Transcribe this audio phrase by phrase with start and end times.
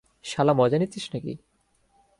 [0.23, 1.33] শালা মজা নিচ্ছিস নাকি।